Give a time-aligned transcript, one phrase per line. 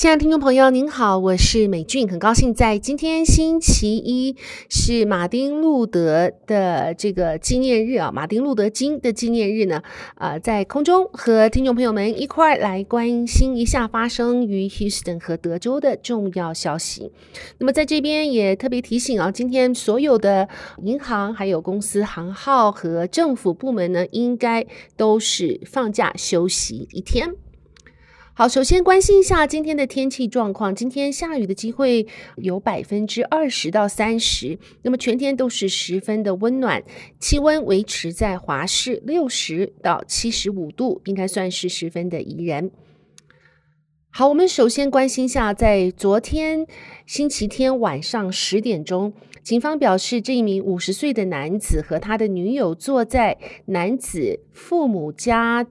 [0.00, 4.34] 亲爱的听众朋友，您好，我是美俊，很高兴在今天星期一
[4.70, 9.82] 是马丁路德的这个纪念日啊，马丁路德金的纪念日呢，
[10.14, 17.12] 呃，在空中和听众朋友们一块来关心一下发生于 Houston 和德州的重要消息。
[17.58, 20.48] 那么在这边也特别提醒啊，今天所有的
[20.82, 27.34] 银行、还有公司行号和政府部门呢，应该都是放假休息一天。
[28.32, 30.74] 好，首先关心一下今天的天气状况。
[30.74, 36.82] 今天下雨的机会有百分之二十到三十，那么全天都是十分的温暖，
[37.18, 42.70] 气温维持在华氏六十到七十五度，应该算是十分的宜人。
[44.10, 46.66] 好，我们首先关心一下，在昨天
[47.04, 53.36] 星期天晚上十点钟，警方表示，这一名五十岁的男子和他的女友坐在
[53.66, 55.66] 男子父母家。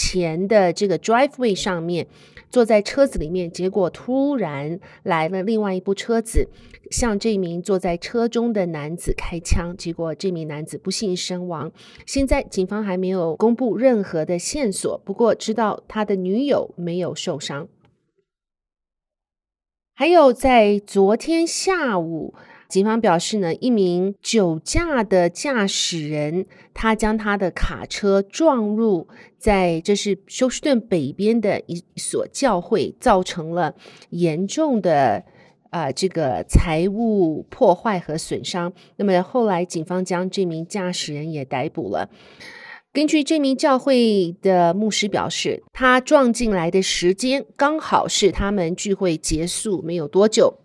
[0.00, 2.06] 前的这个 driveway 上面，
[2.50, 6.48] 坐在车子里面，结果突然来了另外一部车子，
[6.88, 11.72] 向这名坐在车中的男子开枪，结果这名男子不幸身亡。
[12.06, 17.66] 现在警方还没有公布任何的线索，不过知道他的女友没有受伤。
[19.94, 22.34] 还有在昨天下午。
[22.68, 26.44] 警方表示呢，一名酒驾的驾驶人，
[26.74, 33.74] 他将他的卡车撞入在这是休斯顿北边的一所教会，造成了
[34.10, 35.24] 严重的
[35.70, 38.70] 啊、呃、这个财物破坏和损伤。
[38.96, 42.10] 那么后来警方将这名驾驶人也逮捕了。
[42.92, 50.58] 根据这名教会的牧师表示，他撞进来的时间刚好是他们聚会结束没有多久。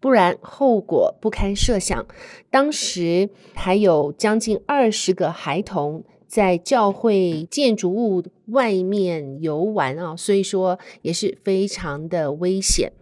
[0.00, 2.06] 不然后果不堪设想。
[2.50, 12.92] 当时还有将近二十个孩童在教会建筑物外面游玩啊，所以说也是非常的危险。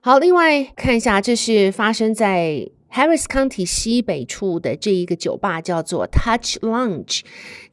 [0.00, 7.22] 好，另外看一下，这是发生在 Harris County 西北处的这一个酒吧，叫做 Touch Lounge，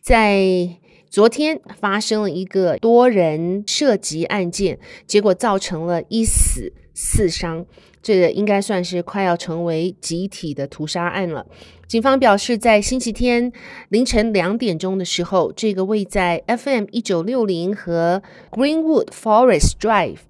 [0.00, 0.78] 在。
[1.12, 7.66] 昨天发生了一个多人涉及案件，结果造成了一死四伤，
[8.02, 11.44] 这个应该算是快要成为集体的屠杀案了。
[11.86, 13.52] 警方表示，在星期天
[13.90, 20.20] 凌晨两点钟的时候，这个位在 FM 一九六零和 Greenwood Forest Drive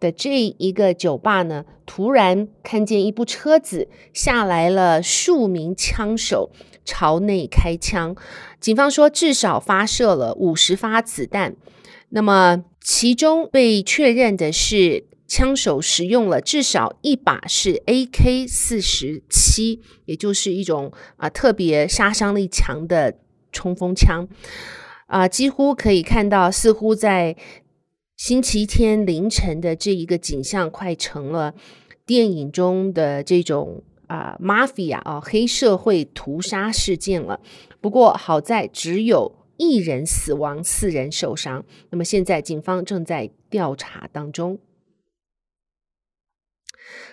[0.00, 6.50] 的这一个酒吧呢，突然看见一部车子下来了数名枪手。
[6.82, 8.16] 朝内开枪，
[8.58, 11.54] 警方说至少发射了五十发子弹。
[12.08, 23.18] 那么，其中被确认的是枪手使用了至少一把是 AK 四十七，也就是一种啊特别杀伤力强的
[23.52, 24.26] 冲锋枪。
[25.06, 27.36] 啊，几乎可以看到，似乎在
[28.20, 31.54] 星期天凌晨的这一个景象，快成了
[32.04, 33.82] 电影中的这种。
[34.08, 37.40] 啊，Mafia 啊，黑社会屠杀事件了。
[37.80, 41.64] 不过好在只有一人死亡，四人受伤。
[41.88, 44.58] 那么现在警方正在调查当中。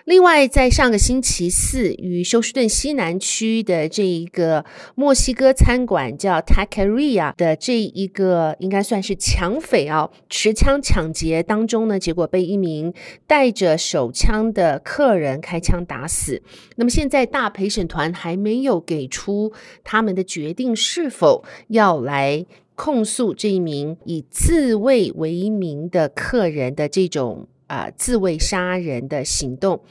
[0.05, 4.63] 另外，在上个星期四，与休斯顿西南区的这一个
[4.95, 12.93] 墨西哥餐馆叫 Taqueria 的这一个应该算是抢匪啊，持枪抢劫当中呢，结果被一名
[13.27, 16.41] 带着手枪的客人开枪打死。
[16.77, 19.51] 那么现在大陪审团还没有给出
[19.83, 22.45] 他们的决定，是否要来
[22.75, 27.49] 控诉这一名以自卫为名的客人的这种。
[27.67, 29.81] 啊、自卫杀人的行动，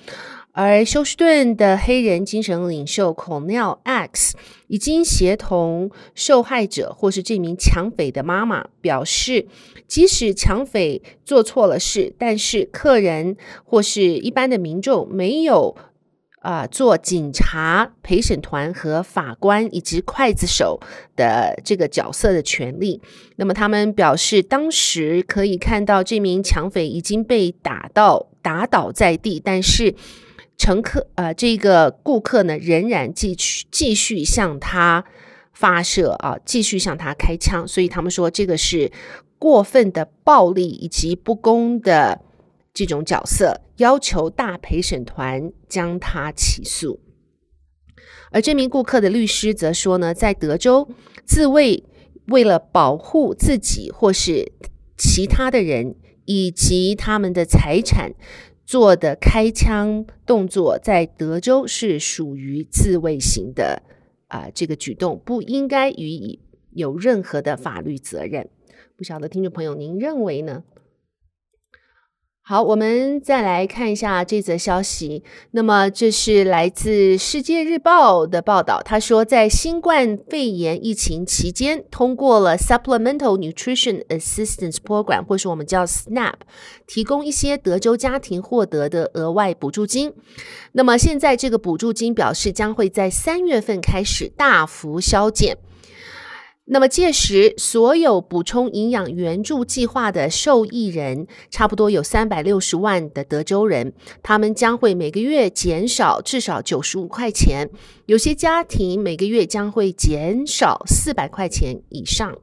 [0.52, 4.34] 而休斯顿的黑人精神领袖 Cornel X
[4.66, 9.46] 已经协同受害者或是这名抢匪的妈妈表示，
[9.86, 15.76] 即使抢匪做错了事，但是客人或是一般的民众没有。
[16.46, 20.78] 啊，做警察、陪审团和法官以及刽子手
[21.16, 23.02] 的这个角色的权利。
[23.34, 29.96] 那么，他们表示，当时可以看到这名抢匪已经被打到打倒在地，但是
[30.56, 35.04] 乘客呃，这个顾客呢，仍然继续继续向他
[35.52, 37.66] 发射啊，继续向他开枪。
[37.66, 38.92] 所以，他们说这个是
[39.36, 42.20] 过分的暴力以及不公的。
[42.76, 47.00] 这种角色要求大陪审团将他起诉，
[48.30, 50.86] 而这名顾客的律师则说呢，在德州
[51.24, 51.84] 自卫
[52.26, 54.52] 为了保护自己或是
[54.98, 55.96] 其他的人
[56.26, 58.12] 以及他们的财产，
[58.66, 63.82] 做的开枪动作，在德州是属于自卫型的
[64.28, 66.40] 啊、这个举动不应该予以
[66.72, 68.50] 有任何的法律责任。
[68.98, 70.64] 不晓得听众朋友您认为呢？
[72.48, 75.24] 好，我们再来看一下这则消息。
[75.50, 78.80] 那么，这是来自《世界日报》的报道。
[78.84, 86.34] 他说，在新冠肺炎疫情期间，通过了 Supplemental Nutrition Assistance Program，或是我们叫 SNAP，
[86.86, 90.12] 提供一些德州家庭获得的额外补助金。
[90.70, 95.58] 那么，现在这个补助金表示将会在三月份开始大幅削减。
[96.68, 107.70] 那么届时，所有补充营养援助计划的受益人，差不多有三百六十万的德州人，他们将会每个月减少至少九十五块钱，
[108.06, 112.36] 有些家庭每个月将会减少四百块钱以上。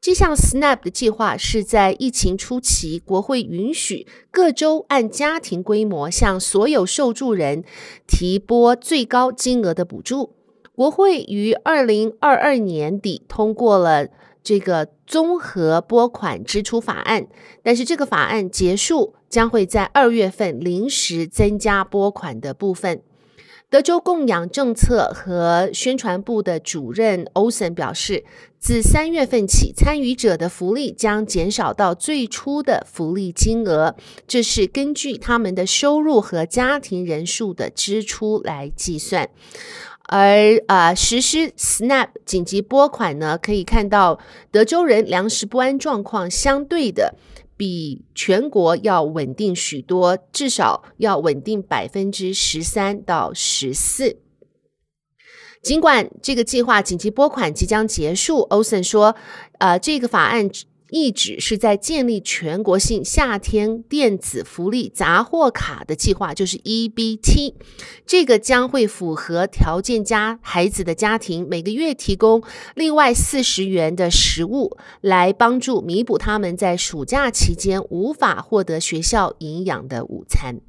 [0.00, 7.64] 这项 SNAP 的计划是在疫情初期，国会允许各州按家庭规模向所有受助人
[8.06, 10.35] 提拨最高金额的补助。
[10.76, 14.08] 国会于二零二二年底通过了
[14.42, 17.26] 这个综合拨款支出法案，
[17.62, 23.00] 但是这个法案结束将会在二月份临时增加拨款的部分。
[23.70, 28.24] 德州供养政策和宣传部的主任欧森表示，
[28.66, 33.94] 自三月份起，参与者的福利将减少到最初的福利金额，
[34.26, 39.30] 这是根据他们的收入和家庭人数的支出来计算。
[40.08, 44.18] 而啊、实施 SNAP 紧急拨款呢，可以看到
[44.50, 47.14] 德州人粮食不安状况相对的
[47.56, 54.16] 比全国要稳定许多，至少要稳定百分之十三到十四。
[55.66, 59.16] 尽管这个计划紧急拨款即将结束，欧森说，
[59.58, 60.48] 呃，这个法案。
[60.90, 67.54] 意旨是在建立全国性夏天电子福利杂货卡的计划，就是 EBT。
[68.06, 72.40] 这个将会符合条件家孩子的家庭，每个月提供
[72.76, 80.60] 另外四十元的食物，来帮助弥补他们在暑假期间无法获得学校营养的午餐。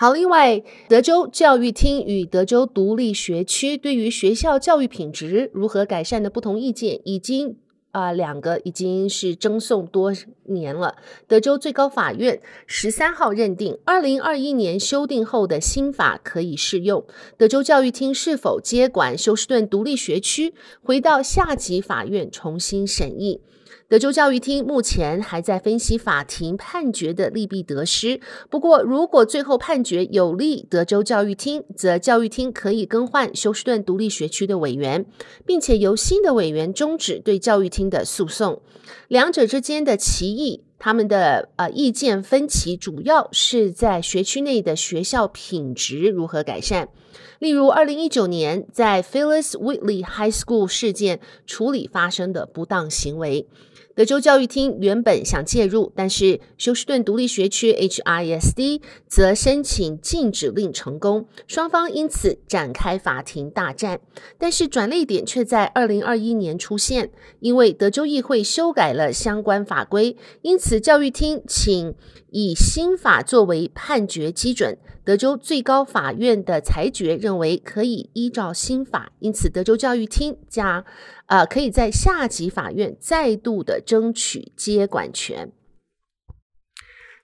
[0.00, 7.56] 好，另外，德州教育厅与德州独立学区对于学校教育品质如何改善的不同意见，已经
[7.90, 10.12] 啊、两个已经是争讼多
[10.44, 10.94] 年了。
[11.26, 17.04] 德州最高法院十三号认定，二零二一年修订后的新法可以适用。
[17.36, 23.40] 德州教育厅是否接管休斯顿独立学区，回到下级法院重新审议。
[23.88, 28.20] 德州教育厅目前还在分析法庭判决的利弊得失。
[28.50, 35.06] 不过，如果最后判决有利德州教育厅，则教育厅可以更换休斯顿独立学区的委员，
[35.46, 38.60] 并且由新的委员终止对教育厅的诉讼。
[39.08, 46.90] 两者之间的歧义，他们的呃意见分歧，主要是在学区内的学校品质如何改善。
[47.38, 53.46] 例如，二零一九年在 Phyllis Whitley High School 事件处理发生的不当行为。
[53.94, 64.00] 德州教育厅原本想介入，但是休斯顿独立学区 HISD 则申请禁止令成功，双方因此展开法庭大战。
[64.38, 67.10] 但是转捩点却在二零二一年出现，
[67.40, 71.92] 因为德州议会修改了相关法规，因此教育厅请
[72.30, 74.78] 以新法作为判决基准。
[75.04, 80.84] 德州最高法院的裁决认为可以依照新法，因此德州教育厅将。
[81.26, 85.52] 呃，可以在下级法院再度的争取接管权。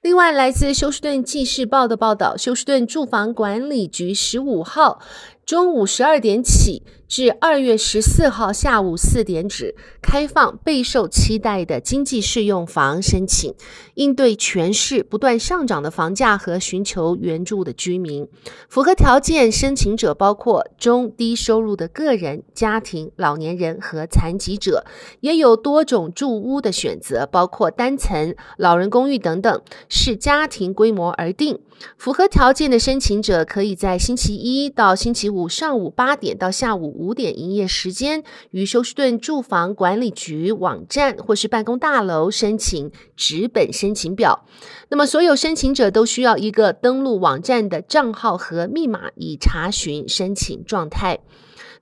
[0.03, 5.01] 另外，来自休斯顿纪事报的报道，休斯顿住房管理局十五号
[5.47, 6.83] 中午十二点起，
[7.15, 13.55] 至二月十四号下午四点止，开放备受期待的经济适用房申请，
[13.95, 18.27] 应对全市不断上涨的房价和寻求援助的居民。
[18.69, 24.85] 符合条件申请者包括中低收入的个人、家庭、老年人和残疾者，
[25.21, 31.61] 也有多种住屋的选择，包括单层、老人公寓等等，视家庭规模而定。
[31.97, 44.47] 符合条件的申请者可以在星期一到星期五上午八点到下午五点营业时间，于休斯顿住房管理局网站或是办公大楼申请纸本申请表。
[44.89, 51.21] 那么，所有申请者都需要一个登录网站的账号和密码，以查询申请状态。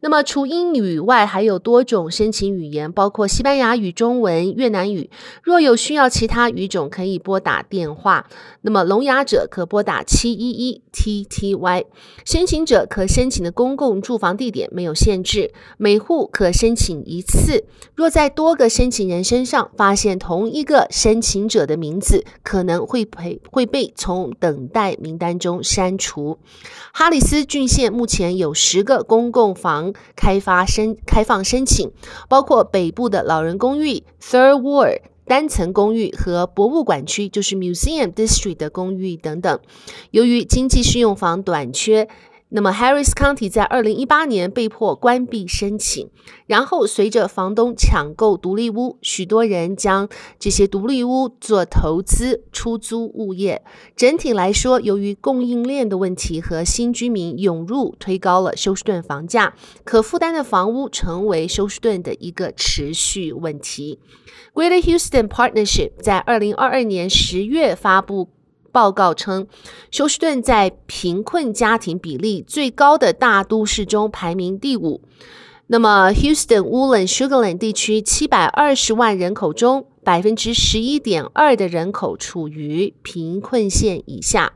[0.02, 5.08] 那么除英语外，还有多种申请语言，包括西班牙语、中文、越南语。
[5.44, 8.26] 若有需要其他语种，可以拨打电话。
[8.62, 11.84] 那么聋哑者可拨打七一一 TTY。
[12.24, 17.64] 申请者可申请的公共住房地点没有限制，每户可申请一次。
[17.94, 26.38] 若在多个申请人身上发现同一个申请者的名字，可能会被会被从等待名单中删除。
[26.92, 31.90] 哈里斯郡县目前有十个公共房开发申开放申请，
[32.28, 39.60] 包括北部的老人公寓 Third Ward 单层公寓和博物馆区，就是 Museum District 的公寓等等。
[40.10, 42.08] 由于经济适用房短缺。
[42.54, 46.10] 那么，Harris County 在二零一八年被迫关闭申请，
[46.46, 50.06] 然后随着房东抢购独立屋，许多人将
[50.38, 53.62] 这些独立屋做投资出租物业。
[53.96, 59.54] 整体来说，由于供应链的问题和新居民涌入，推高了休斯顿房价，
[59.84, 63.98] 可负担的房屋成为休斯顿的一个持续问题。
[64.52, 68.28] Greater Houston Partnership 在二零二二年十月发布。
[68.72, 69.46] 报告称，
[69.90, 75.02] 休斯顿在贫困家庭比例最高的大都市中排名第五。
[75.68, 84.52] 那么，Houston、Woodland、Sugar Land 地区七百二十万人口中，百分之十一点二的人口处于贫困线以下。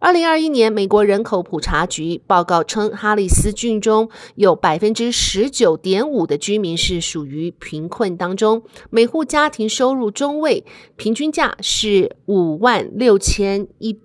[0.00, 10.64] 二零二一年，美国人口普查局报告称，哈里斯郡中有百分之十九点五的居民是属于贫困当中，每户家庭收入中位，
[10.96, 13.96] 平均价是五万六千一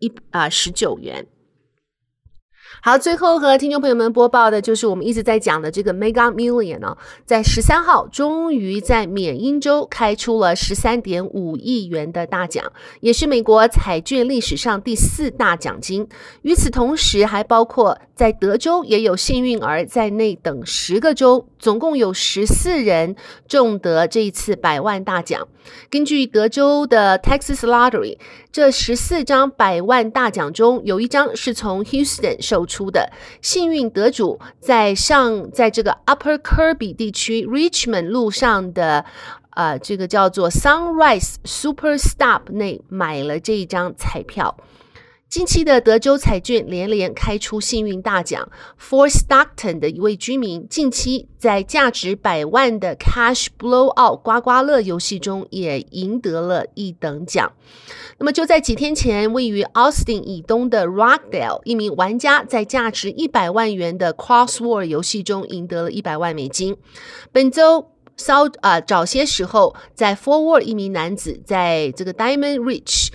[0.00, 1.26] 一啊十九元。
[2.80, 16.08] 好，最后和听众朋友们播报的就是我们一直在讲的这个 Mega Million 呢，在十三号终于在缅因州开出了十三点五亿元的大奖，也是美国彩券历史上第四大奖金。
[16.42, 23.16] 与此同时，还包括在德州也有幸运儿在内等十个州，总共有十四人
[23.48, 25.48] 中得这一次百万大奖。
[25.90, 28.16] 根据德州的 Texas Lottery，
[28.50, 33.10] 这十四张百万大奖中有一张是从 Houston 售出的，
[33.42, 39.04] 幸运得主在上在这个 Upper Kirby 地区 Richmond 路上的
[39.50, 44.56] 呃这个叫做 Sunrise Super Stop 内买了这一张彩票。
[45.28, 57.52] 近期的德州彩券连连开出幸运大奖，Fort Stockton 的一位居民近期在价值百万的 Cash Blowout 刮刮乐游戏中也赢得了一等奖。
[58.16, 66.74] 那么就在几天前，位于 Austin 以东的 Rockdale，一名玩家在价值一百万元的 Crossword 游戏中赢得了一百万美金。
[67.32, 73.08] 本周稍啊、呃、早些时候，在 Forward 一名男子在这个 Diamond Rich。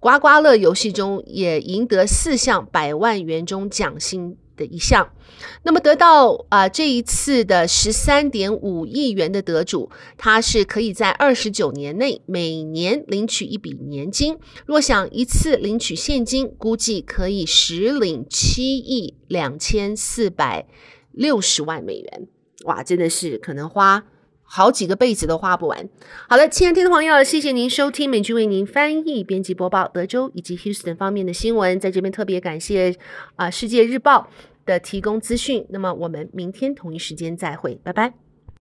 [0.00, 5.12] 刮刮乐游戏中也赢得四项百万元中奖金的一项，
[5.62, 14.38] 那么得到啊、这一次的十三点五亿元的得主，他是可以在二十九年内每年领取一笔年金。
[14.64, 20.66] 若想一次领取现金，估计可以实领七亿两千四百
[21.12, 22.26] 六十万美元。
[22.64, 24.04] 哇，真的是可能花。
[24.52, 25.88] 好几个辈子都花不完。
[26.28, 31.78] 好了，亲爱的听众朋友，谢谢您收听美君为您翻译、编辑播报德州以及 Houston 方面的新闻。
[31.78, 32.96] 在这边特别感谢
[33.36, 34.28] 啊、《世界日报》
[34.66, 35.64] 的提供资讯。
[35.70, 38.29] 那么我们明天同一时间再会，拜拜。